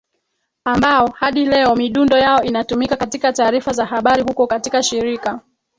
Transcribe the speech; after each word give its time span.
ambao 0.65 1.07
hadi 1.09 1.45
leo 1.45 1.75
midundo 1.75 2.17
yao 2.17 2.43
inatumika 2.43 2.95
katika 2.95 3.33
taarifa 3.33 3.73
za 3.73 3.85
habari 3.85 4.21
huko 4.23 4.47
katika 4.47 4.83
shirika 4.83 5.41